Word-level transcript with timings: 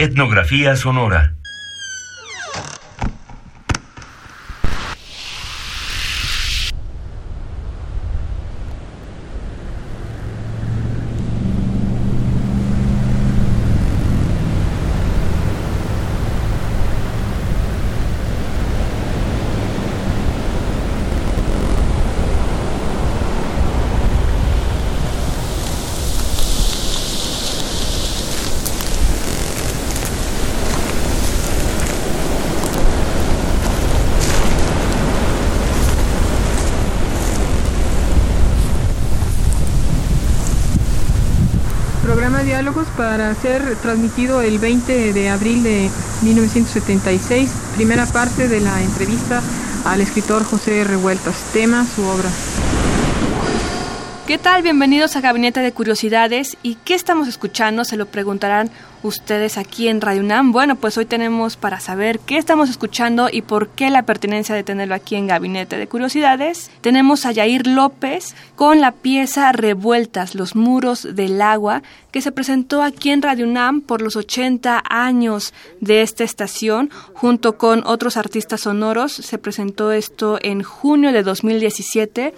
Etnografía 0.00 0.76
sonora. 0.76 1.34
Programa 42.10 42.42
Para 42.94 43.34
ser 43.36 43.76
transmitido 43.76 44.42
el 44.42 44.58
20 44.58 45.14
de 45.14 45.30
abril 45.30 45.62
de 45.62 45.88
1976, 46.20 47.50
primera 47.74 48.04
parte 48.04 48.48
de 48.48 48.60
la 48.60 48.82
entrevista 48.82 49.40
al 49.86 50.02
escritor 50.02 50.44
José 50.44 50.84
Revueltas, 50.84 51.36
tema 51.54 51.86
su 51.86 52.02
obra. 52.02 52.28
¿Qué 54.30 54.38
tal? 54.38 54.62
Bienvenidos 54.62 55.16
a 55.16 55.20
Gabinete 55.20 55.58
de 55.58 55.72
Curiosidades. 55.72 56.56
¿Y 56.62 56.76
qué 56.76 56.94
estamos 56.94 57.26
escuchando? 57.26 57.84
Se 57.84 57.96
lo 57.96 58.06
preguntarán 58.06 58.70
ustedes 59.02 59.58
aquí 59.58 59.88
en 59.88 60.00
Radio 60.00 60.20
UNAM. 60.22 60.52
Bueno, 60.52 60.76
pues 60.76 60.96
hoy 60.96 61.04
tenemos 61.04 61.56
para 61.56 61.80
saber 61.80 62.20
qué 62.20 62.38
estamos 62.38 62.70
escuchando 62.70 63.28
y 63.28 63.42
por 63.42 63.70
qué 63.70 63.90
la 63.90 64.04
pertinencia 64.04 64.54
de 64.54 64.62
tenerlo 64.62 64.94
aquí 64.94 65.16
en 65.16 65.26
Gabinete 65.26 65.78
de 65.78 65.88
Curiosidades. 65.88 66.70
Tenemos 66.80 67.26
a 67.26 67.32
Yair 67.32 67.66
López 67.66 68.36
con 68.54 68.80
la 68.80 68.92
pieza 68.92 69.50
Revueltas, 69.50 70.36
los 70.36 70.54
muros 70.54 71.08
del 71.12 71.42
agua, 71.42 71.82
que 72.12 72.22
se 72.22 72.30
presentó 72.30 72.84
aquí 72.84 73.10
en 73.10 73.22
Radio 73.22 73.48
UNAM 73.48 73.80
por 73.80 74.00
los 74.00 74.14
80 74.14 74.80
años 74.88 75.52
de 75.80 76.02
esta 76.02 76.22
estación, 76.22 76.90
junto 77.14 77.58
con 77.58 77.82
otros 77.84 78.16
artistas 78.16 78.60
sonoros. 78.60 79.10
Se 79.10 79.38
presentó 79.38 79.90
esto 79.90 80.38
en 80.40 80.62
junio 80.62 81.10
de 81.10 81.24
2017. 81.24 82.32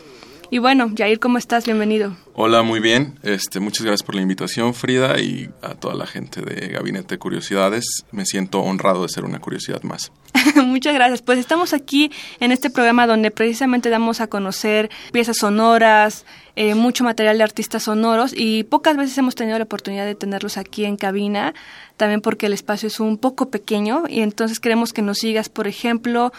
Y 0.53 0.59
bueno, 0.59 0.93
Jair, 0.95 1.19
¿cómo 1.19 1.39
estás? 1.39 1.65
Bienvenido. 1.65 2.15
Hola, 2.35 2.63
muy 2.63 2.79
bien. 2.79 3.19
Este, 3.23 3.59
muchas 3.59 3.87
gracias 3.87 4.03
por 4.03 4.15
la 4.15 4.21
invitación, 4.21 4.75
Frida, 4.75 5.19
y 5.19 5.49
a 5.63 5.77
toda 5.77 5.95
la 5.95 6.07
gente 6.07 6.43
de 6.43 6.69
Gabinete 6.69 7.15
de 7.15 7.19
Curiosidades. 7.19 8.05
Me 8.11 8.27
siento 8.27 8.61
honrado 8.61 9.01
de 9.01 9.09
ser 9.09 9.25
una 9.25 9.39
curiosidad 9.39 9.83
más. 9.83 10.13
Muchas 10.57 10.93
gracias. 10.93 11.23
Pues 11.23 11.39
estamos 11.39 11.73
aquí 11.73 12.11
en 12.39 12.53
este 12.53 12.69
programa 12.69 13.07
donde 13.07 13.31
precisamente 13.31 13.89
damos 13.89 14.21
a 14.21 14.27
conocer 14.27 14.91
piezas 15.11 15.39
sonoras, 15.39 16.27
eh, 16.55 16.75
mucho 16.75 17.03
material 17.03 17.39
de 17.39 17.45
artistas 17.45 17.85
sonoros 17.85 18.35
y 18.37 18.65
pocas 18.65 18.99
veces 18.99 19.17
hemos 19.17 19.35
tenido 19.35 19.57
la 19.57 19.65
oportunidad 19.65 20.05
de 20.05 20.15
tenerlos 20.15 20.59
aquí 20.59 20.85
en 20.85 20.99
cabina, 20.99 21.55
también 21.97 22.21
porque 22.21 22.45
el 22.45 22.53
espacio 22.53 22.89
es 22.89 23.01
un 23.01 23.17
poco 23.17 23.49
pequeño 23.49 24.05
y 24.07 24.21
entonces 24.21 24.61
queremos 24.61 24.93
que 24.93 25.01
nos 25.01 25.17
sigas, 25.17 25.49
por 25.49 25.67
ejemplo, 25.67 26.31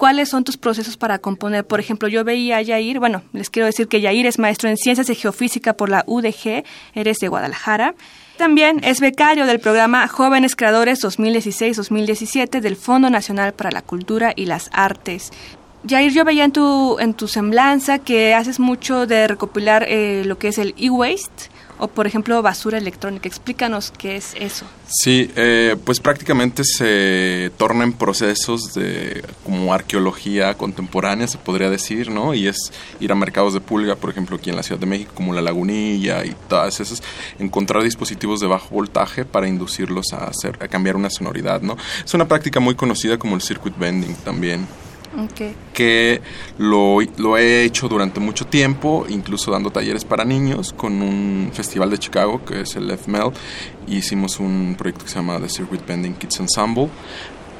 ¿Cuáles 0.00 0.30
son 0.30 0.44
tus 0.44 0.56
procesos 0.56 0.96
para 0.96 1.18
componer? 1.18 1.66
Por 1.66 1.78
ejemplo, 1.78 2.08
yo 2.08 2.24
veía 2.24 2.56
a 2.56 2.62
Yair, 2.62 2.98
bueno, 3.00 3.20
les 3.34 3.50
quiero 3.50 3.66
decir 3.66 3.86
que 3.86 4.00
Yair 4.00 4.24
es 4.24 4.38
maestro 4.38 4.70
en 4.70 4.78
Ciencias 4.78 5.06
de 5.06 5.14
Geofísica 5.14 5.74
por 5.74 5.90
la 5.90 6.04
UDG, 6.06 6.64
eres 6.94 7.18
de 7.18 7.28
Guadalajara. 7.28 7.94
También 8.38 8.80
es 8.82 9.00
becario 9.00 9.44
del 9.44 9.60
programa 9.60 10.08
Jóvenes 10.08 10.56
Creadores 10.56 11.04
2016-2017 11.04 12.60
del 12.60 12.76
Fondo 12.76 13.10
Nacional 13.10 13.52
para 13.52 13.70
la 13.70 13.82
Cultura 13.82 14.32
y 14.34 14.46
las 14.46 14.70
Artes. 14.72 15.32
Jair, 15.86 16.12
yo 16.12 16.24
veía 16.24 16.44
en 16.44 16.52
tu, 16.52 16.98
en 16.98 17.12
tu 17.12 17.28
semblanza 17.28 17.98
que 17.98 18.32
haces 18.32 18.58
mucho 18.58 19.06
de 19.06 19.28
recopilar 19.28 19.84
eh, 19.86 20.22
lo 20.24 20.38
que 20.38 20.48
es 20.48 20.56
el 20.56 20.74
e-waste 20.78 21.50
o, 21.80 21.88
por 21.88 22.06
ejemplo, 22.06 22.40
basura 22.42 22.78
electrónica. 22.78 23.28
Explícanos 23.28 23.92
qué 23.96 24.16
es 24.16 24.34
eso. 24.38 24.66
Sí, 24.86 25.30
eh, 25.34 25.76
pues 25.84 25.98
prácticamente 25.98 26.62
se 26.64 27.50
tornan 27.56 27.94
procesos 27.94 28.74
de 28.74 29.24
como 29.44 29.72
arqueología 29.72 30.54
contemporánea, 30.54 31.26
se 31.26 31.38
podría 31.38 31.70
decir, 31.70 32.10
¿no? 32.10 32.34
Y 32.34 32.48
es 32.48 32.72
ir 33.00 33.10
a 33.12 33.14
mercados 33.14 33.54
de 33.54 33.60
pulga, 33.60 33.96
por 33.96 34.10
ejemplo, 34.10 34.36
aquí 34.36 34.50
en 34.50 34.56
la 34.56 34.62
Ciudad 34.62 34.80
de 34.80 34.86
México, 34.86 35.12
como 35.14 35.32
la 35.32 35.42
Lagunilla 35.42 36.24
y 36.24 36.36
todas 36.48 36.80
esas, 36.80 37.02
encontrar 37.38 37.82
dispositivos 37.82 38.40
de 38.40 38.46
bajo 38.46 38.74
voltaje 38.74 39.24
para 39.24 39.48
inducirlos 39.48 40.12
a, 40.12 40.24
hacer, 40.24 40.58
a 40.62 40.68
cambiar 40.68 40.96
una 40.96 41.08
sonoridad, 41.08 41.62
¿no? 41.62 41.76
Es 42.04 42.12
una 42.12 42.28
práctica 42.28 42.60
muy 42.60 42.74
conocida 42.74 43.18
como 43.18 43.36
el 43.36 43.42
circuit 43.42 43.76
bending 43.78 44.14
también. 44.16 44.66
Okay. 45.18 45.56
que 45.74 46.20
lo, 46.58 46.98
lo, 47.16 47.36
he 47.36 47.64
hecho 47.64 47.88
durante 47.88 48.20
mucho 48.20 48.46
tiempo, 48.46 49.06
incluso 49.08 49.50
dando 49.50 49.70
talleres 49.70 50.04
para 50.04 50.24
niños 50.24 50.72
con 50.72 51.02
un 51.02 51.50
festival 51.52 51.90
de 51.90 51.98
Chicago 51.98 52.44
que 52.44 52.60
es 52.60 52.76
el 52.76 52.90
FML. 52.90 53.32
Hicimos 53.88 54.38
un 54.38 54.76
proyecto 54.78 55.04
que 55.04 55.10
se 55.10 55.16
llama 55.16 55.40
The 55.40 55.48
Circuit 55.48 55.84
Bending 55.84 56.14
Kids 56.14 56.40
Ensemble. 56.40 56.88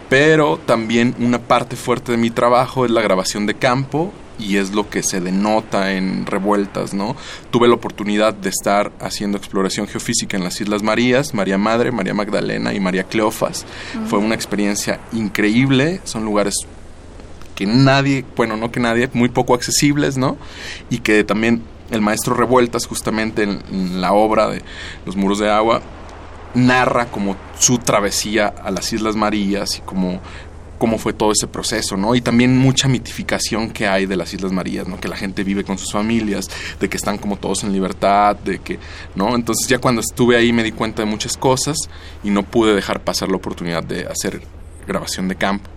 Pero 0.09 0.59
también 0.59 1.15
una 1.21 1.39
parte 1.39 1.77
fuerte 1.77 2.11
de 2.13 2.19
mi 2.19 2.31
trabajo 2.31 2.85
es 2.85 2.91
la 2.91 3.01
grabación 3.01 3.47
de 3.47 3.55
campo 3.55 4.13
y 4.41 4.57
es 4.57 4.73
lo 4.73 4.89
que 4.91 5.03
se 5.03 5.21
denota 5.21 5.93
en 5.93 6.27
revueltas, 6.27 6.95
¿no? 6.95 7.15
Tuve 7.51 7.69
la 7.69 7.75
oportunidad 7.75 8.35
de 8.35 8.49
estar 8.49 8.91
haciendo 9.01 9.39
exploración 9.39 9.87
geofísica 9.87 10.37
en 10.37 10.43
las 10.45 10.61
Islas 10.61 10.83
Marías, 10.83 11.33
María 11.35 11.59
Madre, 11.59 11.93
María 11.93 12.15
Magdalena 12.15 12.75
y 12.75 12.81
María 12.81 13.05
Cleofas. 13.05 13.65
Uh 13.65 13.99
-huh. 13.99 14.07
Fue 14.07 14.19
una 14.19 14.35
experiencia 14.35 14.99
increíble, 15.13 16.01
son 16.05 16.25
lugares 16.25 16.55
que 17.61 17.67
nadie, 17.67 18.25
bueno, 18.37 18.57
no 18.57 18.73
que 18.73 18.81
nadie, 18.81 19.11
muy 19.13 19.29
poco 19.29 19.53
accesibles, 19.53 20.17
¿no? 20.17 20.39
Y 20.89 21.01
que 21.01 21.25
también 21.25 21.63
el 21.91 22.01
maestro 22.01 22.35
Revueltas, 22.35 22.87
justamente 22.87 23.43
en, 23.43 24.01
la 24.01 24.15
obra 24.15 24.49
de 24.49 24.63
Los 25.05 25.15
Muros 25.15 25.41
de 25.41 25.51
Agua, 25.51 25.83
narra 26.55 27.11
como 27.11 27.37
su 27.59 27.77
travesía 27.77 28.47
a 28.47 28.71
las 28.71 28.91
Islas 28.95 29.15
Marías 29.15 29.77
y 29.77 29.83
como 29.83 30.23
cómo 30.79 30.97
fue 30.97 31.13
todo 31.13 31.33
ese 31.33 31.49
proceso, 31.49 31.99
¿no? 31.99 32.15
Y 32.15 32.23
también 32.23 32.57
mucha 32.57 32.89
mitificación 32.89 33.69
que 33.69 33.87
hay 33.87 34.07
de 34.07 34.17
las 34.17 34.33
Islas 34.33 34.53
Marías, 34.53 34.89
¿no? 34.89 34.99
Que 34.99 35.09
la 35.09 35.17
gente 35.17 35.45
vive 35.45 35.63
con 35.63 35.77
sus 35.77 35.93
familias, 35.93 36.49
de 36.81 36.89
que 36.89 36.97
están 36.97 37.19
como 37.19 37.37
todos 37.37 37.63
en 37.63 37.75
libertad, 37.75 38.37
de 38.37 38.61
que, 38.61 38.79
¿no? 39.15 39.35
Entonces 39.35 39.69
ya 39.69 39.77
cuando 39.77 40.01
estuve 40.01 40.39
ahí 40.39 40.55
me 40.55 40.63
di 40.63 40.73
cuenta 40.73 41.03
de 41.03 41.11
muchas 41.11 41.37
cosas 41.37 41.77
y 42.25 42.31
no 42.31 42.43
pude 42.43 42.75
dejar 42.75 43.05
pasar 43.05 43.29
la 43.29 43.37
oportunidad 43.37 43.83
de 43.83 44.07
hacer 44.07 44.41
grabación 44.87 45.29
de 45.29 45.37
campo. 45.37 45.69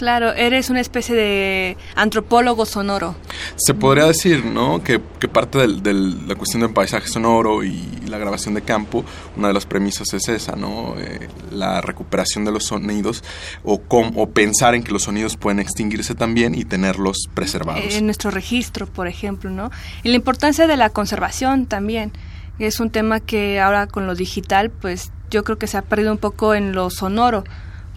Claro, 0.00 0.32
eres 0.32 0.70
una 0.70 0.80
especie 0.80 1.14
de 1.14 1.76
antropólogo 1.94 2.64
sonoro. 2.64 3.16
Se 3.56 3.74
podría 3.74 4.06
decir, 4.06 4.46
¿no? 4.46 4.82
Que, 4.82 4.98
que 5.18 5.28
parte 5.28 5.58
de 5.58 5.92
la 5.92 6.36
cuestión 6.36 6.62
del 6.62 6.72
paisaje 6.72 7.06
sonoro 7.06 7.62
y 7.62 7.86
la 8.08 8.16
grabación 8.16 8.54
de 8.54 8.62
campo, 8.62 9.04
una 9.36 9.48
de 9.48 9.52
las 9.52 9.66
premisas 9.66 10.10
es 10.14 10.26
esa, 10.30 10.56
¿no? 10.56 10.94
Eh, 10.98 11.28
la 11.52 11.82
recuperación 11.82 12.46
de 12.46 12.50
los 12.50 12.64
sonidos 12.64 13.22
o, 13.62 13.82
com, 13.82 14.12
o 14.16 14.30
pensar 14.30 14.74
en 14.74 14.84
que 14.84 14.90
los 14.90 15.02
sonidos 15.02 15.36
pueden 15.36 15.58
extinguirse 15.58 16.14
también 16.14 16.54
y 16.54 16.64
tenerlos 16.64 17.18
preservados. 17.34 17.94
En 17.94 18.06
nuestro 18.06 18.30
registro, 18.30 18.86
por 18.86 19.06
ejemplo, 19.06 19.50
¿no? 19.50 19.70
Y 20.02 20.08
la 20.08 20.16
importancia 20.16 20.66
de 20.66 20.78
la 20.78 20.88
conservación 20.88 21.66
también. 21.66 22.10
Es 22.58 22.80
un 22.80 22.88
tema 22.88 23.20
que 23.20 23.60
ahora 23.60 23.86
con 23.86 24.06
lo 24.06 24.14
digital, 24.14 24.70
pues 24.70 25.12
yo 25.30 25.44
creo 25.44 25.58
que 25.58 25.66
se 25.66 25.76
ha 25.76 25.82
perdido 25.82 26.10
un 26.10 26.16
poco 26.16 26.54
en 26.54 26.72
lo 26.72 26.88
sonoro 26.88 27.44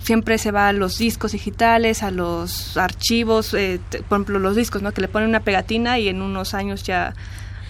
siempre 0.03 0.37
se 0.37 0.51
va 0.51 0.67
a 0.67 0.73
los 0.73 0.97
discos 0.97 1.31
digitales, 1.31 2.03
a 2.03 2.11
los 2.11 2.77
archivos, 2.77 3.53
eh, 3.53 3.79
por 4.09 4.17
ejemplo 4.17 4.39
los 4.39 4.55
discos, 4.55 4.81
¿no? 4.81 4.91
Que 4.91 5.01
le 5.01 5.07
ponen 5.07 5.29
una 5.29 5.39
pegatina 5.39 5.97
y 5.99 6.09
en 6.09 6.21
unos 6.21 6.53
años 6.53 6.83
ya 6.83 7.13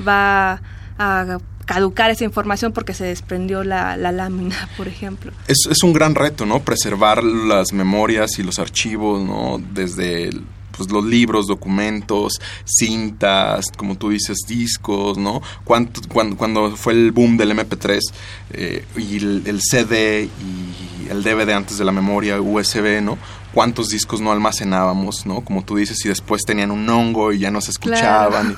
va 0.06 0.62
a 0.98 1.38
caducar 1.66 2.12
esa 2.12 2.26
información 2.26 2.74
porque 2.74 2.94
se 2.94 3.06
desprendió 3.06 3.64
la, 3.64 3.96
la 3.98 4.12
lámina, 4.12 4.68
por 4.78 4.88
ejemplo. 4.88 5.32
Es, 5.48 5.68
es, 5.70 5.84
un 5.84 5.94
gran 5.94 6.16
reto, 6.16 6.46
¿no? 6.46 6.60
Preservar 6.62 7.24
las 7.24 7.72
memorias 7.72 8.40
y 8.40 8.44
los 8.44 8.60
archivos, 8.60 9.24
¿no? 9.24 9.62
Desde 9.74 10.32
pues 10.76 10.92
los 10.92 11.04
libros, 11.06 11.48
documentos, 11.48 12.40
cintas, 12.66 13.66
como 13.78 13.96
tú 13.96 14.10
dices, 14.10 14.40
discos, 14.48 15.18
¿no? 15.18 15.42
Cuánto, 15.64 16.02
cuando, 16.10 16.38
cuando 16.38 16.76
fue 16.76 16.94
el 16.94 17.12
boom 17.12 17.38
del 17.38 17.52
MP3 17.52 18.00
eh, 18.52 18.86
y 18.98 19.18
el, 19.18 19.62
CD 19.62 20.24
y 20.26 21.10
el 21.10 21.24
DVD 21.24 21.52
antes 21.52 21.78
de 21.78 21.86
la 21.86 21.92
memoria 21.92 22.42
USB, 22.42 23.02
¿no? 23.02 23.18
Cuántos 23.54 23.90
discos 23.90 24.20
no 24.20 24.32
almacenábamos, 24.32 25.26
¿no? 25.26 25.42
Como 25.42 25.64
tú 25.64 25.76
dices, 25.76 26.04
y 26.06 26.10
después 26.10 26.42
tenían 26.44 26.72
un 26.72 26.90
hongo 26.90 27.32
y 27.32 27.40
ya 27.40 27.52
no 27.52 27.62
se 27.62 27.72
escuchaban. 27.72 28.58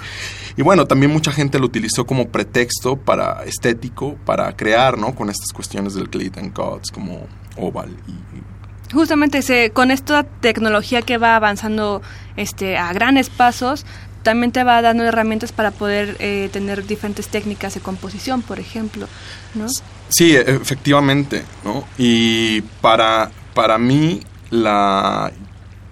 Y, 0.57 0.61
bueno, 0.61 0.87
también 0.87 1.11
mucha 1.11 1.33
gente 1.33 1.59
lo 1.59 1.65
utilizó 1.65 2.05
como 2.05 2.29
pretexto 2.29 2.95
para 2.95 3.43
estético, 3.43 4.15
para 4.25 4.55
crear, 4.55 4.97
¿no? 4.97 5.13
Con 5.13 5.29
estas 5.29 5.51
cuestiones 5.51 5.95
del 5.95 6.09
Clayton 6.09 6.51
Cuts, 6.51 6.91
como 6.91 7.27
Oval 7.57 7.89
y 8.07 8.54
Justamente 8.95 9.71
con 9.71 9.91
esta 9.91 10.23
tecnología 10.23 11.01
que 11.01 11.17
va 11.17 11.35
avanzando 11.35 12.01
este, 12.37 12.77
a 12.77 12.93
grandes 12.93 13.29
pasos, 13.29 13.85
también 14.23 14.53
te 14.53 14.63
va 14.63 14.81
dando 14.81 15.03
herramientas 15.03 15.51
para 15.51 15.71
poder 15.71 16.15
eh, 16.19 16.49
tener 16.51 16.87
diferentes 16.87 17.27
técnicas 17.27 17.73
de 17.73 17.81
composición, 17.81 18.41
por 18.41 18.57
ejemplo, 18.59 19.07
¿no? 19.53 19.67
Sí, 20.07 20.35
efectivamente, 20.35 21.43
¿no? 21.63 21.85
Y 21.97 22.61
para, 22.81 23.31
para 23.53 23.77
mí, 23.77 24.21
la, 24.49 25.31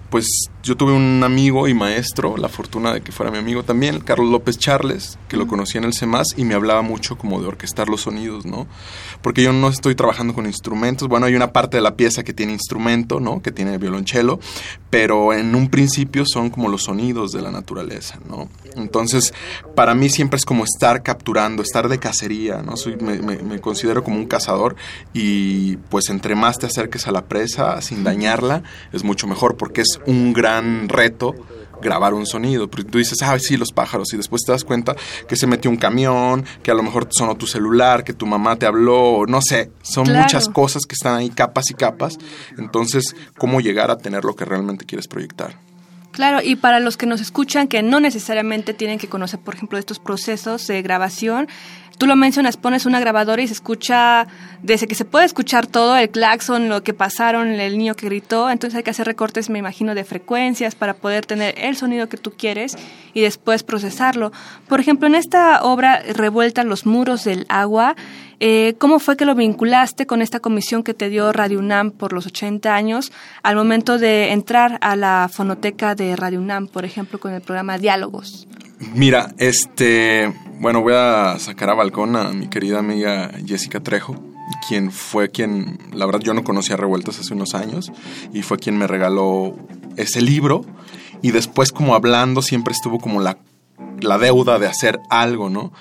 pues 0.08 0.48
yo 0.64 0.78
tuve 0.78 0.92
un 0.92 1.22
amigo 1.22 1.68
y 1.68 1.74
maestro, 1.74 2.38
la 2.38 2.48
fortuna 2.48 2.94
de 2.94 3.02
que 3.02 3.12
fuera 3.12 3.30
mi 3.30 3.36
amigo 3.36 3.64
también, 3.64 4.00
Carlos 4.00 4.30
López 4.30 4.56
Charles, 4.56 5.18
que 5.28 5.36
lo 5.36 5.46
conocí 5.46 5.76
en 5.76 5.84
el 5.84 5.92
CEMAS 5.92 6.38
y 6.38 6.44
me 6.44 6.54
hablaba 6.54 6.80
mucho 6.80 7.18
como 7.18 7.38
de 7.42 7.46
orquestar 7.46 7.90
los 7.90 8.00
sonidos, 8.00 8.46
¿no? 8.46 8.66
Porque 9.20 9.42
yo 9.42 9.52
no 9.52 9.68
estoy 9.68 9.94
trabajando 9.94 10.32
con 10.32 10.46
instrumentos, 10.46 11.06
bueno, 11.06 11.26
hay 11.26 11.34
una 11.34 11.52
parte 11.52 11.76
de 11.76 11.82
la 11.82 11.96
pieza 11.96 12.24
que 12.24 12.32
tiene 12.32 12.54
instrumento, 12.54 13.20
¿no? 13.20 13.42
Que 13.42 13.52
tiene 13.52 13.76
violonchelo, 13.76 14.40
pero 14.88 15.34
en 15.34 15.54
un 15.54 15.68
principio 15.68 16.24
son 16.24 16.48
como 16.48 16.70
los 16.70 16.84
sonidos 16.84 17.32
de 17.32 17.42
la 17.42 17.50
naturaleza, 17.50 18.18
¿no? 18.26 18.48
Entonces, 18.74 19.34
para 19.74 19.94
mí 19.94 20.08
siempre 20.08 20.38
es 20.38 20.46
como 20.46 20.64
estar 20.64 21.02
capturando, 21.02 21.62
estar 21.62 21.90
de 21.90 21.98
cacería, 21.98 22.62
¿no? 22.62 22.78
Soy, 22.78 22.96
me, 22.96 23.18
me 23.18 23.60
considero 23.60 24.02
como 24.02 24.16
un 24.16 24.26
cazador 24.26 24.76
y 25.12 25.76
pues 25.90 26.08
entre 26.08 26.34
más 26.34 26.58
te 26.58 26.66
acerques 26.66 27.06
a 27.06 27.12
la 27.12 27.26
presa 27.26 27.82
sin 27.82 28.02
dañarla, 28.02 28.62
es 28.94 29.04
mucho 29.04 29.26
mejor 29.26 29.58
porque 29.58 29.82
es 29.82 30.00
un 30.06 30.32
gran 30.32 30.53
reto 30.88 31.34
grabar 31.82 32.14
un 32.14 32.26
sonido, 32.26 32.68
porque 32.68 32.90
tú 32.90 32.98
dices, 32.98 33.22
ah, 33.22 33.38
sí, 33.38 33.56
los 33.56 33.72
pájaros, 33.72 34.12
y 34.12 34.16
después 34.16 34.42
te 34.44 34.52
das 34.52 34.64
cuenta 34.64 34.96
que 35.28 35.36
se 35.36 35.46
metió 35.46 35.70
un 35.70 35.76
camión, 35.76 36.44
que 36.62 36.70
a 36.70 36.74
lo 36.74 36.82
mejor 36.82 37.08
sonó 37.10 37.36
tu 37.36 37.46
celular, 37.46 38.04
que 38.04 38.12
tu 38.12 38.26
mamá 38.26 38.56
te 38.56 38.66
habló, 38.66 39.24
no 39.26 39.40
sé, 39.42 39.70
son 39.82 40.10
muchas 40.12 40.48
cosas 40.48 40.84
que 40.86 40.94
están 40.94 41.14
ahí, 41.14 41.30
capas 41.30 41.70
y 41.70 41.74
capas, 41.74 42.18
entonces, 42.58 43.14
¿cómo 43.38 43.60
llegar 43.60 43.90
a 43.90 43.98
tener 43.98 44.24
lo 44.24 44.34
que 44.34 44.44
realmente 44.44 44.84
quieres 44.86 45.06
proyectar? 45.06 45.56
Claro, 46.14 46.38
y 46.40 46.54
para 46.54 46.78
los 46.78 46.96
que 46.96 47.06
nos 47.06 47.20
escuchan, 47.20 47.66
que 47.66 47.82
no 47.82 47.98
necesariamente 47.98 48.72
tienen 48.72 49.00
que 49.00 49.08
conocer, 49.08 49.40
por 49.40 49.56
ejemplo, 49.56 49.78
estos 49.78 49.98
procesos 49.98 50.64
de 50.68 50.80
grabación, 50.80 51.48
tú 51.98 52.06
lo 52.06 52.16
mencionas, 52.16 52.56
pones 52.56 52.86
una 52.86 53.00
grabadora 53.00 53.42
y 53.42 53.46
se 53.46 53.54
escucha, 53.54 54.26
desde 54.62 54.86
que 54.86 54.94
se 54.94 55.04
puede 55.04 55.24
escuchar 55.24 55.66
todo, 55.66 55.96
el 55.96 56.10
claxon, 56.10 56.68
lo 56.68 56.82
que 56.82 56.94
pasaron, 56.94 57.48
el 57.48 57.78
niño 57.78 57.94
que 57.94 58.06
gritó, 58.06 58.50
entonces 58.50 58.76
hay 58.76 58.82
que 58.82 58.90
hacer 58.90 59.06
recortes, 59.06 59.50
me 59.50 59.58
imagino, 59.58 59.94
de 59.94 60.04
frecuencias 60.04 60.74
para 60.74 60.94
poder 60.94 61.26
tener 61.26 61.54
el 61.58 61.76
sonido 61.76 62.08
que 62.08 62.16
tú 62.16 62.32
quieres 62.32 62.76
y 63.12 63.20
después 63.20 63.62
procesarlo. 63.62 64.32
Por 64.68 64.80
ejemplo, 64.80 65.06
en 65.06 65.14
esta 65.14 65.62
obra, 65.62 66.02
Revuelta 66.14 66.64
los 66.64 66.86
muros 66.86 67.24
del 67.24 67.46
agua, 67.48 67.96
eh, 68.40 68.74
¿cómo 68.78 68.98
fue 68.98 69.16
que 69.16 69.24
lo 69.24 69.34
vinculaste 69.34 70.06
con 70.06 70.22
esta 70.22 70.40
comisión 70.40 70.82
que 70.82 70.94
te 70.94 71.08
dio 71.08 71.32
Radio 71.32 71.58
UNAM 71.58 71.90
por 71.92 72.12
los 72.12 72.26
80 72.26 72.74
años 72.74 73.12
al 73.42 73.56
momento 73.56 73.98
de 73.98 74.32
entrar 74.32 74.78
a 74.80 74.96
la 74.96 75.30
fonoteca 75.32 75.94
de 75.94 76.16
Radio 76.16 76.40
UNAM, 76.40 76.68
por 76.68 76.84
ejemplo, 76.84 77.18
con 77.20 77.32
el 77.32 77.40
programa 77.40 77.78
Diálogos? 77.78 78.46
Mira, 78.92 79.34
este, 79.38 80.32
bueno, 80.60 80.82
voy 80.82 80.94
a 80.94 81.36
sacar 81.38 81.70
a 81.70 81.74
balcón 81.74 82.16
a 82.16 82.30
mi 82.30 82.48
querida 82.48 82.78
amiga 82.78 83.30
Jessica 83.44 83.80
Trejo, 83.80 84.16
quien 84.68 84.90
fue 84.90 85.30
quien, 85.30 85.78
la 85.92 86.06
verdad 86.06 86.20
yo 86.20 86.34
no 86.34 86.44
conocía 86.44 86.76
Revueltas 86.76 87.18
hace 87.18 87.34
unos 87.34 87.54
años, 87.54 87.92
y 88.32 88.42
fue 88.42 88.58
quien 88.58 88.76
me 88.76 88.86
regaló 88.86 89.56
ese 89.96 90.20
libro, 90.20 90.64
y 91.22 91.30
después 91.30 91.72
como 91.72 91.94
hablando 91.94 92.42
siempre 92.42 92.72
estuvo 92.72 92.98
como 92.98 93.20
la, 93.20 93.38
la 94.00 94.18
deuda 94.18 94.58
de 94.58 94.66
hacer 94.66 95.00
algo, 95.10 95.50
¿no? 95.50 95.72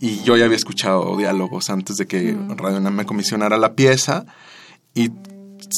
Y 0.00 0.22
yo 0.22 0.36
ya 0.36 0.44
había 0.44 0.56
escuchado 0.56 1.16
diálogos 1.16 1.70
antes 1.70 1.96
de 1.96 2.06
que. 2.06 2.36
Radio 2.56 2.80
Nam 2.80 2.94
me 2.94 3.06
comisionara 3.06 3.56
la 3.56 3.74
pieza, 3.74 4.26
y 4.94 5.10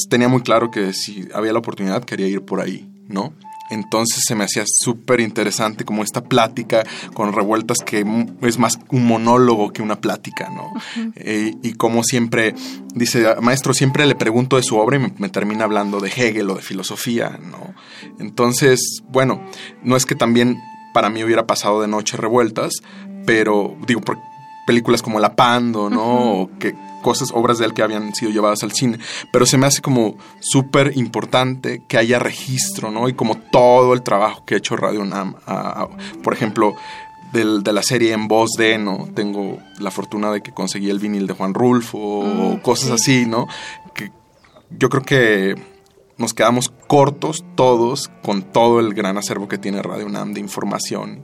tenía 0.09 0.27
muy 0.27 0.41
claro 0.41 0.69
que 0.71 0.93
si 0.93 1.27
había 1.33 1.53
la 1.53 1.59
oportunidad 1.59 2.03
quería 2.03 2.27
ir 2.27 2.41
por 2.41 2.61
ahí, 2.61 2.89
¿no? 3.07 3.33
Entonces 3.69 4.23
se 4.25 4.35
me 4.35 4.45
hacía 4.45 4.63
súper 4.65 5.19
interesante 5.19 5.85
como 5.85 6.03
esta 6.03 6.23
plática 6.23 6.83
con 7.13 7.33
revueltas 7.33 7.79
que 7.79 8.05
es 8.41 8.57
más 8.57 8.79
un 8.89 9.05
monólogo 9.05 9.71
que 9.71 9.81
una 9.81 9.99
plática, 9.99 10.49
¿no? 10.49 10.71
Eh, 11.15 11.53
y 11.61 11.73
como 11.73 12.03
siempre, 12.03 12.55
dice, 12.93 13.35
maestro, 13.41 13.73
siempre 13.73 14.05
le 14.05 14.15
pregunto 14.15 14.55
de 14.55 14.63
su 14.63 14.77
obra 14.77 14.97
y 14.97 15.13
me, 15.17 15.29
termina 15.29 15.65
hablando 15.65 15.99
de 15.99 16.09
Hegel 16.09 16.49
o 16.49 16.55
de 16.55 16.61
filosofía, 16.61 17.39
¿no? 17.41 17.73
Entonces, 18.19 19.01
bueno, 19.09 19.43
no 19.83 19.95
es 19.95 20.05
que 20.05 20.15
también 20.15 20.57
para 20.93 21.09
mí 21.09 21.23
hubiera 21.23 21.45
pasado 21.45 21.81
de 21.81 21.87
noche 21.87 22.17
revueltas, 22.17 22.73
pero 23.25 23.75
digo, 23.85 24.01
por 24.01 24.17
películas 24.67 25.01
como 25.01 25.19
La 25.19 25.35
Pando, 25.35 25.89
¿no? 25.89 26.49
que 26.59 26.75
cosas, 27.07 27.31
obras 27.33 27.57
de 27.57 27.65
él 27.65 27.73
que 27.73 27.83
habían 27.83 28.13
sido 28.13 28.31
llevadas 28.31 28.63
al 28.63 28.73
cine, 28.73 28.99
pero 29.31 29.45
se 29.45 29.57
me 29.57 29.65
hace 29.65 29.81
como 29.81 30.17
súper 30.41 30.91
importante 30.97 31.81
que 31.87 31.97
haya 31.97 32.19
registro, 32.19 32.91
¿no? 32.91 33.07
Y 33.07 33.13
como 33.13 33.37
todo 33.37 33.93
el 33.93 34.01
trabajo 34.01 34.43
que 34.43 34.55
ha 34.55 34.57
hecho 34.57 34.75
Radio 34.75 34.99
UNAM, 34.99 35.35
por 36.21 36.33
ejemplo, 36.33 36.75
de 37.31 37.71
la 37.71 37.81
serie 37.81 38.11
en 38.11 38.27
voz 38.27 38.51
de, 38.57 38.77
¿no? 38.77 39.07
Tengo 39.15 39.57
la 39.79 39.89
fortuna 39.89 40.31
de 40.31 40.41
que 40.41 40.51
conseguí 40.51 40.89
el 40.89 40.99
vinil 40.99 41.27
de 41.27 41.33
Juan 41.33 41.53
Rulfo, 41.53 41.97
o 41.97 42.55
mm, 42.55 42.59
cosas 42.59 42.91
así, 42.91 43.25
¿no? 43.25 43.47
Que 43.93 44.11
yo 44.69 44.89
creo 44.89 45.03
que 45.03 45.55
nos 46.17 46.33
quedamos 46.33 46.71
cortos 46.87 47.45
todos 47.55 48.09
con 48.23 48.41
todo 48.41 48.79
el 48.79 48.93
gran 48.93 49.17
acervo 49.17 49.47
que 49.47 49.57
tiene 49.57 49.81
Radio 49.81 50.05
UNAM 50.05 50.33
de 50.33 50.39
información 50.39 51.23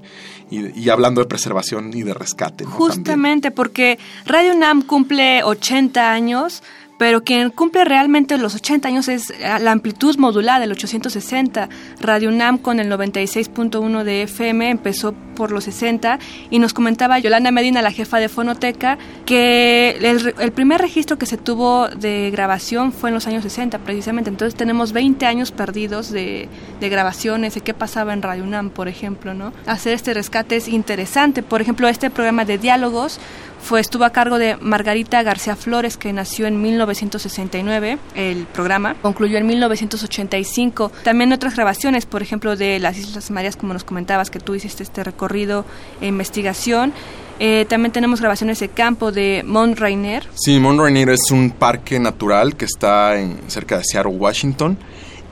y, 0.49 0.89
hablando 0.89 1.21
de 1.21 1.27
preservación 1.27 1.91
y 1.95 2.03
de 2.03 2.13
rescate. 2.13 2.63
Justamente 2.65 3.49
porque 3.49 3.97
Radio 4.25 4.53
UNAM 4.53 4.83
cumple 4.83 5.43
80 5.43 6.11
años 6.11 6.61
pero 7.03 7.21
quien 7.21 7.49
cumple 7.49 7.83
realmente 7.83 8.37
los 8.37 8.55
80 8.55 8.87
años 8.87 9.09
es 9.09 9.29
eh, 9.31 9.59
la 9.59 9.73
amplitud 9.73 10.15
modular 10.15 10.61
del 10.61 10.71
860. 10.71 11.67
Radio 11.99 12.29
UNAM 12.29 12.57
con 12.57 12.79
el 12.79 12.89
96.1 12.89 14.03
de 14.05 14.23
FM 14.23 14.69
empezó 14.69 15.13
por 15.35 15.51
los 15.51 15.65
60 15.65 16.17
y 16.49 16.59
nos 16.59 16.73
comentaba 16.73 17.19
Yolanda 17.19 17.51
Medina, 17.51 17.81
la 17.81 17.91
jefa 17.91 18.19
de 18.19 18.29
Fonoteca, 18.29 18.97
que 19.25 19.97
el, 20.39 20.51
primer 20.53 20.79
registro 20.79 21.17
que 21.17 21.25
se 21.25 21.35
tuvo 21.35 21.89
de 21.89 22.29
grabación 22.31 22.93
fue 22.93 23.09
en 23.09 23.15
los 23.15 23.27
años 23.27 23.43
60 23.43 23.79
precisamente. 23.79 24.29
Entonces 24.29 24.55
tenemos 24.55 24.93
20 24.93 25.25
años 25.25 25.51
perdidos 25.51 26.09
de, 26.09 26.47
de 26.79 26.87
grabaciones, 26.87 27.55
de 27.55 27.59
qué 27.59 27.73
pasaba 27.73 28.13
en 28.13 28.21
Radio 28.21 28.45
UNAM, 28.45 28.69
por 28.69 28.87
ejemplo, 28.87 29.33
¿no? 29.33 29.51
Hacer 29.65 29.93
este 29.93 30.13
rescate 30.13 30.55
es 30.55 30.69
interesante. 30.69 31.43
Por 31.43 31.61
ejemplo, 31.61 31.89
este 31.89 32.09
programa 32.09 32.45
de 32.45 32.57
diálogos 32.57 33.19
fue, 33.63 33.79
estuvo 33.79 34.03
a 34.03 34.11
cargo 34.11 34.37
de 34.37 34.57
Margarita 34.57 35.23
García 35.23 35.55
Flores, 35.55 35.97
que 35.97 36.13
nació 36.13 36.47
en 36.47 36.61
1969, 36.61 37.97
el 38.15 38.45
programa, 38.45 38.95
concluyó 39.01 39.37
en 39.37 39.47
1985. 39.47 40.91
También 41.03 41.33
otras 41.33 41.55
grabaciones, 41.55 42.05
por 42.05 42.21
ejemplo, 42.21 42.55
de 42.55 42.79
las 42.79 42.97
Islas 42.97 43.31
Marías, 43.31 43.55
como 43.55 43.73
nos 43.73 43.83
comentabas, 43.83 44.29
que 44.29 44.39
tú 44.39 44.53
hiciste 44.53 44.83
este 44.83 45.03
recorrido 45.03 45.65
e 46.01 46.07
investigación. 46.07 46.93
Eh, 47.39 47.65
también 47.67 47.91
tenemos 47.91 48.19
grabaciones 48.19 48.59
de 48.59 48.69
campo 48.69 49.11
de 49.11 49.43
Mount 49.45 49.79
Rainier. 49.79 50.27
Sí, 50.35 50.59
Mount 50.59 50.79
Rainier 50.79 51.09
es 51.09 51.31
un 51.31 51.51
parque 51.51 51.99
natural 51.99 52.55
que 52.55 52.65
está 52.65 53.19
en, 53.19 53.39
cerca 53.47 53.77
de 53.77 53.83
Seattle, 53.83 54.13
Washington. 54.13 54.77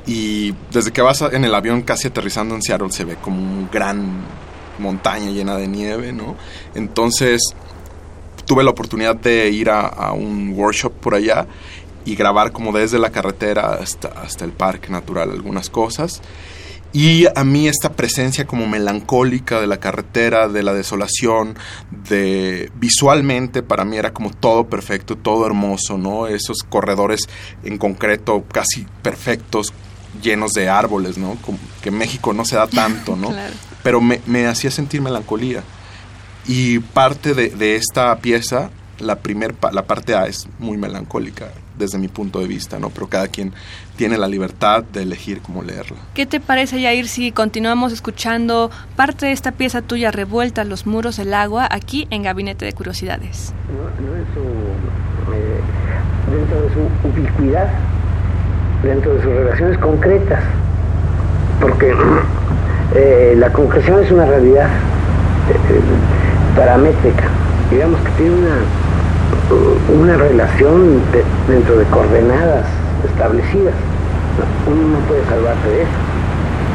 Y 0.08 0.56
desde 0.72 0.92
que 0.92 1.02
vas 1.02 1.22
en 1.22 1.46
el 1.46 1.54
avión 1.54 1.84
casi 1.84 2.08
aterrizando 2.08 2.56
en 2.56 2.64
Seattle 2.64 2.92
se 2.92 3.06
ve 3.06 3.18
como 3.18 3.40
una 3.42 3.70
gran 3.72 4.24
montaña 4.80 5.30
llena 5.30 5.56
de 5.58 5.68
nieve, 5.68 6.12
¿no? 6.12 6.36
Entonces 6.74 7.42
tuve 8.52 8.66
la 8.66 8.72
oportunidad 8.72 9.16
de 9.16 9.50
ir 9.50 9.70
a, 9.70 10.12
un 10.12 10.52
workshop 10.54 10.92
por 10.92 11.16
allá 11.16 11.48
y 12.04 12.18
grabar 12.18 12.52
como 12.52 12.78
desde 12.78 13.00
la 13.00 13.10
carretera 13.10 13.76
hasta, 13.76 14.10
hasta 14.10 14.44
el 14.44 14.52
parque 14.52 14.90
natural 14.90 15.32
algunas 15.32 15.70
cosas. 15.70 16.22
Y 16.92 17.28
a 17.34 17.46
mí 17.46 17.70
esta 17.70 17.94
presencia 17.94 18.46
como 18.46 18.68
melancólica 18.68 19.62
de 19.62 19.68
la 19.68 19.78
carretera, 19.78 20.50
de 20.50 20.64
la 20.64 20.74
desolación, 20.74 21.58
de 22.10 22.70
visualmente 22.76 23.64
para 23.64 23.86
mí 23.86 23.96
era 23.96 24.12
como 24.12 24.32
todo 24.32 24.66
perfecto, 24.68 25.16
todo 25.16 25.46
hermoso, 25.46 25.98
¿no? 25.98 26.28
Esos 26.28 26.58
corredores 26.68 27.30
en 27.64 27.78
concreto 27.78 28.44
casi 28.52 28.86
perfectos, 29.02 29.72
llenos 30.22 30.52
de 30.52 30.68
árboles, 30.68 31.18
¿no? 31.18 31.38
Como 31.42 31.58
que 31.82 31.90
México 31.90 32.34
no 32.34 32.44
se 32.44 32.58
da 32.58 32.68
tanto, 32.68 33.16
¿no? 33.16 33.34
Pero 33.82 34.02
me, 34.02 34.20
me 34.26 34.46
hacía 34.46 34.72
sentir 34.72 35.02
melancolía. 35.02 35.64
Y 36.48 36.80
parte 36.80 37.34
de, 37.34 37.76
esta 37.76 38.18
pieza 38.20 38.70
la 39.00 39.16
primer 39.18 39.56
la 39.72 39.84
parte 39.84 40.16
A 40.16 40.28
es 40.28 40.48
muy 40.60 40.78
melancólica 40.78 41.48
desde 41.78 41.98
mi 41.98 42.08
punto 42.08 42.40
de 42.40 42.48
vista, 42.48 42.78
¿no? 42.78 42.90
Pero 42.90 43.08
cada 43.08 43.28
quien 43.28 43.52
tiene 43.98 44.18
la 44.18 44.28
libertad 44.28 44.84
de 44.84 45.02
elegir 45.02 45.42
cómo 45.42 45.64
leerla. 45.64 45.98
¿Qué 46.14 46.26
te 46.26 46.40
parece, 46.40 46.80
Yair, 46.80 47.08
si 47.08 47.32
continuamos 47.32 47.92
escuchando 47.92 48.70
parte 48.96 49.26
de 49.26 49.32
esta 49.32 49.52
pieza 49.52 49.82
tuya 49.82 50.12
revuelta, 50.12 50.64
Los 50.64 50.86
muros 50.86 51.18
del 51.18 51.34
agua, 51.34 51.68
aquí 51.70 52.08
en 52.12 52.24
Gabinete 52.24 52.66
de 52.66 52.74
Curiosidades? 52.74 53.54
Eh, 55.34 55.60
dentro 56.32 56.62
de 56.62 56.70
su 56.74 57.08
ubicuidad, 57.08 57.70
dentro 58.84 59.16
de 59.16 59.22
sus 59.24 59.32
relaciones 59.32 59.78
concretas, 59.80 60.44
porque 61.60 61.94
eh, 62.96 63.34
la 63.38 63.52
concreción 63.52 64.04
es 64.04 64.12
una 64.12 64.26
realidad 64.26 64.70
eh, 65.50 65.82
paramétrica, 66.56 67.30
digamos 67.72 68.00
que 68.02 68.12
tiene 68.12 68.36
una 68.36 68.56
una 70.00 70.16
relación 70.18 71.02
dentro 71.48 71.78
de 71.78 71.86
coordenadas 71.86 72.66
establecidas. 73.06 73.74
Uno 74.68 74.98
no 74.98 75.00
puede 75.08 75.26
salvarse 75.26 75.68
de 75.68 75.82
eso. 75.82 75.92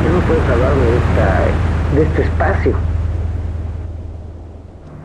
Uno 0.04 0.18
no 0.18 0.26
puede 0.26 0.40
salvarme 0.47 0.85
de, 1.95 2.00
de 2.00 2.06
este 2.06 2.23
espacio. 2.23 2.73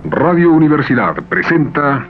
Radio 0.10 0.52
Universidad 0.52 1.16
presenta 1.30 2.06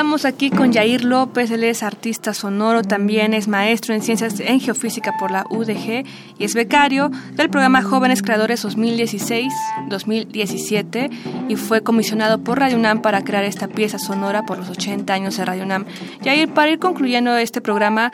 Estamos 0.00 0.24
aquí 0.24 0.48
con 0.48 0.72
Yair 0.72 1.04
López, 1.04 1.50
él 1.50 1.62
es 1.62 1.82
artista 1.82 2.32
sonoro, 2.32 2.80
también 2.80 3.34
es 3.34 3.48
maestro 3.48 3.94
en 3.94 4.00
ciencias 4.00 4.40
en 4.40 4.58
geofísica 4.58 5.18
por 5.18 5.30
la 5.30 5.44
UDG 5.50 6.06
y 6.38 6.44
es 6.44 6.54
becario 6.54 7.10
del 7.34 7.50
programa 7.50 7.82
Jóvenes 7.82 8.22
Creadores 8.22 8.64
2016-2017 8.64 11.10
y 11.50 11.56
fue 11.56 11.82
comisionado 11.82 12.42
por 12.42 12.60
Radio 12.60 12.78
UNAM 12.78 13.02
para 13.02 13.22
crear 13.24 13.44
esta 13.44 13.68
pieza 13.68 13.98
sonora 13.98 14.46
por 14.46 14.56
los 14.56 14.70
80 14.70 15.12
años 15.12 15.36
de 15.36 15.44
Radio 15.44 15.64
UNAM. 15.64 15.84
Yair, 16.22 16.48
para 16.48 16.70
ir 16.70 16.78
concluyendo 16.78 17.36
este 17.36 17.60
programa, 17.60 18.10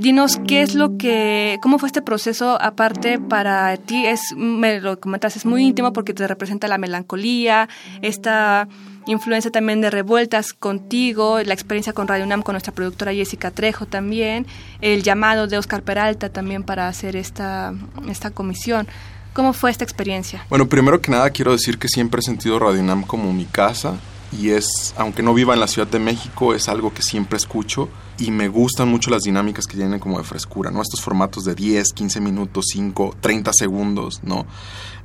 Dinos 0.00 0.40
qué 0.48 0.62
es 0.62 0.74
lo 0.74 0.96
que, 0.96 1.58
cómo 1.60 1.78
fue 1.78 1.88
este 1.88 2.00
proceso, 2.00 2.56
aparte 2.62 3.18
para 3.18 3.76
ti, 3.76 4.06
es, 4.06 4.34
me 4.34 4.80
lo 4.80 4.98
comentas, 4.98 5.36
es 5.36 5.44
muy 5.44 5.62
íntimo 5.62 5.92
porque 5.92 6.14
te 6.14 6.26
representa 6.26 6.68
la 6.68 6.78
melancolía, 6.78 7.68
esta 8.00 8.66
influencia 9.06 9.50
también 9.50 9.82
de 9.82 9.90
revueltas 9.90 10.54
contigo, 10.54 11.40
la 11.42 11.52
experiencia 11.52 11.92
con 11.92 12.08
Radio 12.08 12.24
UNAM 12.24 12.40
con 12.40 12.54
nuestra 12.54 12.72
productora 12.72 13.12
Jessica 13.12 13.50
Trejo 13.50 13.84
también, 13.84 14.46
el 14.80 15.02
llamado 15.02 15.46
de 15.48 15.58
Oscar 15.58 15.82
Peralta 15.82 16.30
también 16.30 16.62
para 16.62 16.88
hacer 16.88 17.14
esta, 17.14 17.74
esta 18.08 18.30
comisión. 18.30 18.88
¿Cómo 19.34 19.52
fue 19.52 19.70
esta 19.70 19.84
experiencia? 19.84 20.46
Bueno, 20.48 20.66
primero 20.66 21.02
que 21.02 21.10
nada 21.10 21.28
quiero 21.28 21.52
decir 21.52 21.78
que 21.78 21.88
siempre 21.88 22.20
he 22.20 22.22
sentido 22.22 22.58
Radio 22.58 22.80
UNAM 22.80 23.02
como 23.02 23.34
mi 23.34 23.44
casa 23.44 23.96
y 24.32 24.50
es, 24.50 24.94
aunque 24.96 25.22
no 25.22 25.34
viva 25.34 25.54
en 25.54 25.60
la 25.60 25.66
Ciudad 25.66 25.88
de 25.88 25.98
México, 25.98 26.54
es 26.54 26.68
algo 26.68 26.92
que 26.94 27.02
siempre 27.02 27.36
escucho 27.36 27.88
y 28.18 28.30
me 28.30 28.48
gustan 28.48 28.88
mucho 28.88 29.10
las 29.10 29.22
dinámicas 29.22 29.66
que 29.66 29.76
tienen 29.76 29.98
como 29.98 30.18
de 30.18 30.24
frescura, 30.24 30.70
¿no? 30.70 30.82
Estos 30.82 31.00
formatos 31.00 31.44
de 31.44 31.54
10, 31.54 31.92
15 31.92 32.20
minutos, 32.20 32.66
5, 32.72 33.16
30 33.20 33.52
segundos, 33.52 34.20
¿no? 34.22 34.46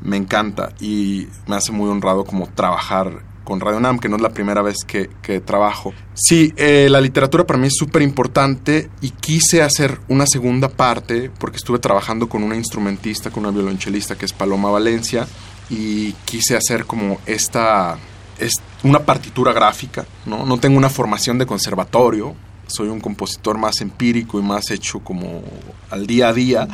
Me 0.01 0.17
encanta 0.17 0.73
y 0.79 1.27
me 1.47 1.55
hace 1.55 1.71
muy 1.71 1.89
honrado 1.89 2.25
como 2.25 2.47
trabajar 2.47 3.23
con 3.45 3.61
Radio 3.61 3.79
Nam, 3.79 3.99
que 3.99 4.09
no 4.09 4.17
es 4.17 4.21
la 4.21 4.33
primera 4.33 4.61
vez 4.61 4.77
que, 4.85 5.07
trabajo. 5.39 5.93
Sí, 6.15 6.53
eh, 6.57 6.87
la 6.89 6.99
literatura 6.99 7.45
para 7.45 7.59
mí 7.59 7.67
es 7.67 7.75
súper 7.77 8.01
importante 8.01 8.89
y 9.01 9.11
quise 9.11 9.61
hacer 9.61 9.99
una 10.09 10.25
segunda 10.25 10.67
parte 10.67 11.31
porque 11.39 11.57
estuve 11.57 11.79
trabajando 11.79 12.27
con 12.27 12.43
una 12.43 12.55
instrumentista, 12.55 13.29
con 13.29 13.45
una 13.45 13.53
violonchelista 13.53 14.17
que 14.17 14.25
es 14.25 14.33
Paloma 14.33 14.71
Valencia 14.71 15.27
y 15.69 16.13
quise 16.25 16.57
hacer 16.57 16.85
como 16.85 17.19
esta, 17.25 17.97
es 18.39 18.53
una 18.83 18.99
partitura 18.99 19.53
gráfica, 19.53 20.05
¿no? 20.25 20.45
No 20.45 20.57
tengo 20.57 20.77
una 20.77 20.89
formación 20.89 21.37
de 21.37 21.45
conservatorio, 21.45 22.35
soy 22.67 22.87
un 22.87 22.99
compositor 22.99 23.57
más 23.57 23.81
empírico 23.81 24.39
y 24.39 24.43
más 24.43 24.71
hecho 24.71 24.99
como 24.99 25.41
al 25.89 26.07
día 26.07 26.29
a 26.29 26.33
día. 26.33 26.67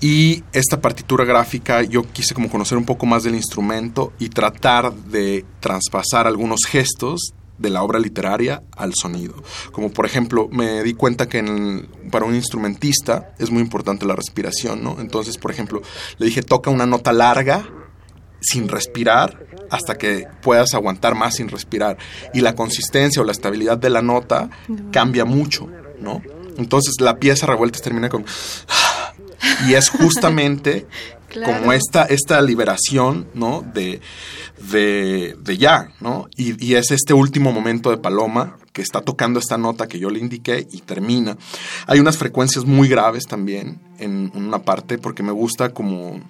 Y 0.00 0.42
esta 0.52 0.80
partitura 0.80 1.24
gráfica 1.24 1.82
yo 1.82 2.02
quise 2.02 2.34
como 2.34 2.50
conocer 2.50 2.78
un 2.78 2.84
poco 2.84 3.06
más 3.06 3.22
del 3.22 3.34
instrumento 3.34 4.12
y 4.18 4.28
tratar 4.28 4.92
de 4.94 5.44
traspasar 5.60 6.26
algunos 6.26 6.60
gestos 6.66 7.32
de 7.58 7.70
la 7.70 7.82
obra 7.82 7.98
literaria 7.98 8.62
al 8.76 8.94
sonido. 8.94 9.34
Como 9.72 9.90
por 9.90 10.06
ejemplo, 10.06 10.48
me 10.50 10.82
di 10.82 10.94
cuenta 10.94 11.28
que 11.28 11.86
para 12.10 12.24
un 12.24 12.34
instrumentista 12.34 13.34
es 13.38 13.50
muy 13.50 13.60
importante 13.60 14.06
la 14.06 14.16
respiración, 14.16 14.82
¿no? 14.82 14.98
Entonces, 14.98 15.36
por 15.36 15.50
ejemplo, 15.50 15.82
le 16.18 16.26
dije, 16.26 16.42
toca 16.42 16.70
una 16.70 16.86
nota 16.86 17.12
larga 17.12 17.68
sin 18.40 18.68
respirar 18.68 19.46
hasta 19.70 19.96
que 19.96 20.26
puedas 20.42 20.74
aguantar 20.74 21.14
más 21.14 21.36
sin 21.36 21.48
respirar. 21.48 21.96
Y 22.34 22.40
la 22.40 22.54
consistencia 22.54 23.22
o 23.22 23.24
la 23.24 23.32
estabilidad 23.32 23.78
de 23.78 23.90
la 23.90 24.02
nota 24.02 24.50
cambia 24.90 25.24
mucho, 25.24 25.68
¿no? 26.00 26.22
Entonces 26.58 27.00
la 27.00 27.18
pieza 27.18 27.46
revuelta 27.46 27.80
termina 27.80 28.08
con... 28.08 28.24
Y 29.66 29.72
es 29.72 29.88
justamente 29.88 30.86
como 31.44 31.72
esta, 31.72 32.04
esta 32.04 32.42
liberación, 32.42 33.26
¿no? 33.32 33.64
De, 33.72 34.02
de, 34.70 35.34
de 35.40 35.56
ya, 35.56 35.92
¿no? 36.00 36.28
Y, 36.36 36.62
y, 36.62 36.74
es 36.74 36.90
este 36.90 37.14
último 37.14 37.50
momento 37.50 37.90
de 37.90 37.96
Paloma 37.96 38.58
que 38.74 38.82
está 38.82 39.00
tocando 39.00 39.38
esta 39.38 39.56
nota 39.56 39.88
que 39.88 39.98
yo 39.98 40.10
le 40.10 40.18
indiqué 40.18 40.66
y 40.70 40.82
termina. 40.82 41.38
Hay 41.86 42.00
unas 42.00 42.18
frecuencias 42.18 42.66
muy 42.66 42.88
graves 42.88 43.26
también 43.26 43.80
en 43.98 44.30
una 44.34 44.62
parte 44.62 44.98
porque 44.98 45.22
me 45.22 45.32
gusta 45.32 45.70
como 45.70 46.20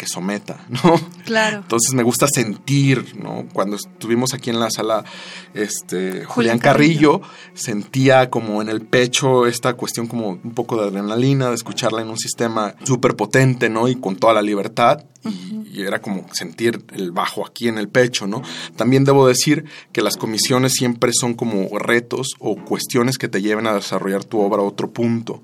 que 0.00 0.06
someta, 0.06 0.64
¿no? 0.70 0.98
Claro. 1.26 1.58
Entonces 1.58 1.92
me 1.92 2.02
gusta 2.02 2.26
sentir, 2.26 3.16
¿no? 3.22 3.44
Cuando 3.52 3.76
estuvimos 3.76 4.32
aquí 4.32 4.48
en 4.48 4.58
la 4.58 4.70
sala, 4.70 5.04
este, 5.52 6.24
Julián 6.24 6.58
Carrillo, 6.58 7.20
sentía 7.52 8.30
como 8.30 8.62
en 8.62 8.70
el 8.70 8.80
pecho 8.80 9.46
esta 9.46 9.74
cuestión 9.74 10.06
como 10.06 10.30
un 10.30 10.54
poco 10.54 10.80
de 10.80 10.88
adrenalina, 10.88 11.50
de 11.50 11.54
escucharla 11.54 12.00
en 12.00 12.08
un 12.08 12.16
sistema 12.16 12.74
súper 12.82 13.14
potente, 13.14 13.68
¿no? 13.68 13.88
Y 13.88 13.96
con 13.96 14.16
toda 14.16 14.32
la 14.32 14.40
libertad. 14.40 15.04
y, 15.22 15.68
y, 15.68 15.82
era 15.82 16.00
como 16.00 16.24
sentir 16.32 16.82
el 16.94 17.12
bajo 17.12 17.46
aquí 17.46 17.68
en 17.68 17.76
el 17.76 17.88
pecho, 17.88 18.26
¿no? 18.26 18.40
También 18.76 19.04
debo 19.04 19.28
decir 19.28 19.66
que 19.92 20.00
las 20.00 20.16
comisiones 20.16 20.72
siempre 20.72 21.12
son 21.12 21.34
como 21.34 21.78
retos 21.78 22.28
o 22.38 22.56
cuestiones 22.56 23.18
que 23.18 23.28
te 23.28 23.42
lleven 23.42 23.66
a 23.66 23.74
desarrollar 23.74 24.24
tu 24.24 24.40
obra 24.40 24.62
a 24.62 24.64
otro 24.64 24.90
punto. 24.90 25.42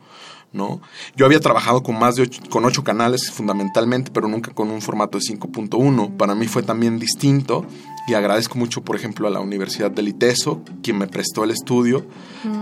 ¿No? 0.53 0.81
Yo 1.17 1.27
había 1.27 1.41
trabajado 1.41 1.83
con 1.83 1.99
más 1.99 2.17
de 2.17 2.23
ocho, 2.23 2.41
con 2.51 2.65
ocho 2.65 2.85
canales 2.85 3.31
fundamentalmente, 3.31 4.11
pero 4.13 4.29
nunca 4.29 4.53
con 4.53 4.71
un 4.71 4.81
formato 4.81 5.19
de 5.19 5.25
5.1. 5.25 6.17
Para 6.17 6.35
mí 6.35 6.47
fue 6.47 6.63
también 6.63 6.99
distinto 6.99 7.67
y 8.07 8.15
agradezco 8.15 8.59
mucho, 8.59 8.83
por 8.83 8.97
ejemplo, 8.97 9.27
a 9.27 9.31
la 9.31 9.41
Universidad 9.41 9.91
del 9.91 10.09
ITESO, 10.09 10.63
quien 10.83 10.99
me 10.99 11.07
prestó 11.07 11.45
el 11.45 11.51
estudio 11.51 12.07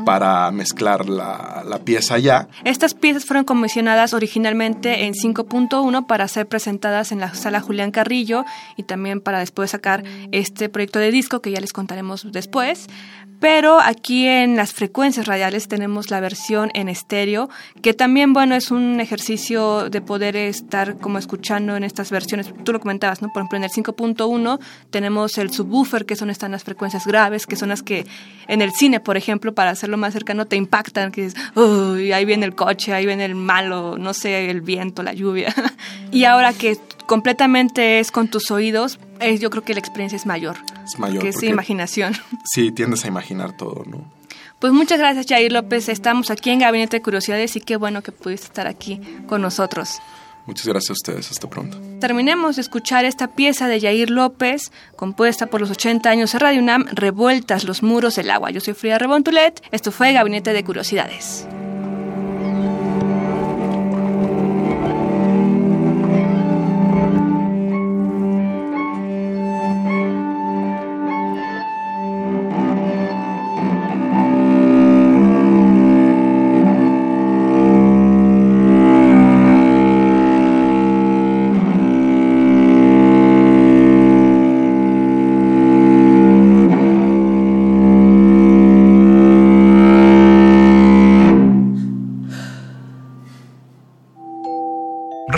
para 0.07 0.51
mezclar 0.51 1.09
la, 1.09 1.63
la, 1.67 1.79
pieza 1.81 2.15
allá. 2.15 2.49
Estas 2.65 2.95
piezas 2.95 3.25
fueron 3.27 3.45
comisionadas 3.45 4.15
originalmente 4.15 5.05
en 5.05 5.13
5.1 5.13 6.07
para 6.07 6.27
ser 6.29 6.47
presentadas 6.47 7.13
en 7.13 7.21
la 7.21 7.35
sala 7.35 7.61
Julián 7.61 7.91
Carrillo 7.91 8.45
y 8.77 8.85
también 8.85 9.21
para 9.21 9.41
después 9.41 9.71
sacar 9.71 10.05
este 10.33 10.69
proyecto 10.69 10.99
de 10.99 11.11
disco 11.11 11.41
que 11.41 11.51
ya 11.51 11.61
les 11.61 11.73
contaremos 11.73 12.33
después. 12.33 12.89
Pero 13.41 13.79
aquí 13.79 14.27
en 14.27 14.57
las 14.57 14.73
frecuencias 14.73 15.27
radiales 15.27 15.69
tenemos 15.69 16.11
la 16.11 16.21
versión 16.21 16.71
en 16.73 16.89
estéreo, 16.89 17.51
que 17.83 17.93
también, 17.93 18.33
bueno, 18.33 18.55
es 18.55 18.71
un 18.71 19.01
ejercicio 19.01 19.91
de 19.91 20.01
poder 20.01 20.35
estar 20.35 20.97
como 20.99 21.19
escuchando 21.19 21.77
en 21.77 21.85
estas 21.85 22.11
versiones. 22.11 22.55
Tú 22.65 22.73
lo 22.73 22.81
comentabas, 22.81 23.21
¿no? 23.21 23.29
Por 23.29 23.43
ejemplo, 23.43 23.59
en 23.59 23.65
el 23.65 23.71
5.1 23.71 24.61
tenemos 24.91 25.34
el 25.39 25.51
subwoofer, 25.51 26.07
que 26.07 26.17
son 26.17 26.31
estas 26.31 26.51
las 26.51 26.65
frecuencias 26.65 27.07
graves, 27.07 27.47
que 27.47 27.57
son 27.57 27.69
las 27.69 27.83
que 27.83 28.07
en 28.49 28.63
el 28.63 28.73
cine, 28.73 29.01
por 29.01 29.17
ejemplo, 29.17 29.55
para 29.55 29.71
hacerlo 29.71 29.97
más 29.97 30.13
cercano, 30.13 30.47
te 30.47 30.57
impactan, 30.57 31.13
que 31.13 31.23
dices, 31.23 31.41
uy, 31.55 32.13
ahí 32.13 32.25
viene 32.25 32.47
el 32.47 32.55
coche, 32.55 32.93
ahí 32.93 33.07
viene 33.07 33.25
el 33.25 33.35
malo, 33.35 33.97
no 33.99 34.15
sé, 34.15 34.51
el 34.51 34.61
viento, 34.61 35.03
la 35.03 35.13
lluvia. 35.13 35.55
y 36.13 36.25
ahora 36.25 36.53
que 36.53 36.79
completamente 37.07 38.01
es 38.01 38.11
con 38.11 38.29
tus 38.29 38.51
oídos, 38.51 38.99
yo 39.41 39.51
creo 39.51 39.63
que 39.63 39.75
la 39.75 39.81
experiencia 39.81 40.17
es 40.17 40.27
mayor. 40.27 40.57
Es 40.85 40.99
mayor. 40.99 41.23
Que 41.23 41.31
es 41.31 41.43
imaginación. 41.43 42.15
Sí, 42.45 42.71
tiendes 42.73 43.05
a 43.05 43.09
imaginar 43.09 43.57
todo, 43.57 43.85
¿no? 43.87 44.05
Pues 44.59 44.73
muchas 44.73 44.99
gracias, 44.99 45.27
Jair 45.27 45.53
López. 45.53 45.89
Estamos 45.89 46.31
aquí 46.31 46.51
en 46.51 46.61
Gabinete 46.61 46.99
de 46.99 47.03
Curiosidades 47.03 47.57
y 47.57 47.61
qué 47.61 47.77
bueno 47.77 48.03
que 48.03 48.13
pudiste 48.13 48.47
estar 48.47 48.67
aquí 48.67 49.01
con 49.27 49.43
nosotros. 49.43 50.01
Muchas 50.47 50.67
gracias 50.67 50.91
a 50.91 50.93
ustedes. 50.93 51.31
Hasta 51.31 51.49
pronto. 51.49 51.79
Terminemos 52.01 52.57
de 52.57 52.63
escuchar 52.63 53.05
esta 53.05 53.29
pieza 53.29 53.69
de 53.69 53.81
Yair 53.81 54.11
López, 54.11 54.73
compuesta 54.97 55.47
por 55.47 55.61
los 55.61 55.71
80 55.71 56.09
años 56.11 56.33
de 56.33 56.39
Radio 56.39 56.61
UNAM, 56.61 56.87
Revueltas 56.93 57.65
los 57.65 57.83
muros 57.83 58.17
del 58.17 58.31
agua. 58.31 58.51
Yo 58.51 58.61
soy 58.61 58.75
Frida 58.75 58.99
Rebontulet. 58.99 59.63
Esto 59.71 59.91
fue 59.91 60.13
Gabinete 60.13 60.53
de 60.53 60.65
Curiosidades. 60.65 61.47